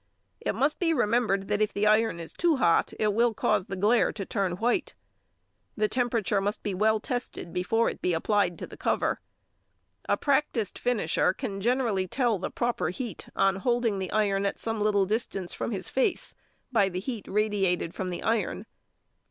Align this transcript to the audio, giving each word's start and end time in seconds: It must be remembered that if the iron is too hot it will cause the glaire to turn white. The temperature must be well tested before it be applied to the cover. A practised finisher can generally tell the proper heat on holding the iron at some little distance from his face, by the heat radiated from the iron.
It 0.39 0.55
must 0.55 0.79
be 0.79 0.95
remembered 0.95 1.47
that 1.47 1.61
if 1.61 1.71
the 1.73 1.85
iron 1.85 2.19
is 2.19 2.33
too 2.33 2.55
hot 2.55 2.91
it 2.97 3.13
will 3.13 3.35
cause 3.35 3.67
the 3.67 3.75
glaire 3.75 4.11
to 4.13 4.25
turn 4.25 4.53
white. 4.53 4.95
The 5.77 5.87
temperature 5.87 6.41
must 6.41 6.63
be 6.63 6.73
well 6.73 6.99
tested 6.99 7.53
before 7.53 7.87
it 7.87 8.01
be 8.01 8.13
applied 8.15 8.57
to 8.57 8.65
the 8.65 8.77
cover. 8.77 9.19
A 10.09 10.17
practised 10.17 10.79
finisher 10.79 11.33
can 11.33 11.61
generally 11.61 12.07
tell 12.07 12.39
the 12.39 12.49
proper 12.49 12.89
heat 12.89 13.29
on 13.35 13.57
holding 13.57 13.99
the 13.99 14.11
iron 14.11 14.43
at 14.43 14.57
some 14.57 14.81
little 14.81 15.05
distance 15.05 15.53
from 15.53 15.69
his 15.69 15.87
face, 15.87 16.33
by 16.71 16.89
the 16.89 16.99
heat 16.99 17.27
radiated 17.27 17.93
from 17.93 18.09
the 18.09 18.23
iron. 18.23 18.65